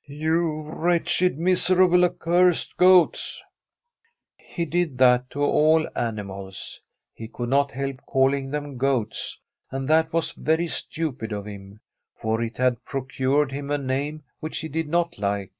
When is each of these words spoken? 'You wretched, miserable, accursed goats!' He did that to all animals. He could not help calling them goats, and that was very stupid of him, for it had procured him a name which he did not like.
'You 0.24 0.60
wretched, 0.60 1.38
miserable, 1.38 2.04
accursed 2.04 2.76
goats!' 2.76 3.42
He 4.54 4.66
did 4.66 4.98
that 4.98 5.30
to 5.30 5.40
all 5.42 5.88
animals. 5.96 6.82
He 7.14 7.28
could 7.28 7.48
not 7.48 7.70
help 7.70 8.04
calling 8.04 8.50
them 8.50 8.76
goats, 8.76 9.40
and 9.70 9.88
that 9.88 10.12
was 10.12 10.32
very 10.32 10.68
stupid 10.68 11.32
of 11.32 11.46
him, 11.46 11.80
for 12.20 12.42
it 12.42 12.58
had 12.58 12.84
procured 12.84 13.52
him 13.52 13.70
a 13.70 13.78
name 13.78 14.22
which 14.38 14.58
he 14.58 14.68
did 14.68 14.86
not 14.86 15.16
like. 15.18 15.52